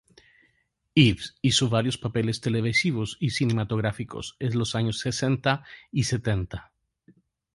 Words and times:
Ives 1.09 1.37
hizo 1.43 1.69
varios 1.69 1.99
papeles 1.99 2.41
televisivos 2.41 3.17
y 3.19 3.29
cinematográficos 3.29 4.35
en 4.39 4.57
los 4.57 4.73
años 4.73 4.97
sesenta 4.99 5.63
y 5.91 6.05
setenta. 6.05 6.73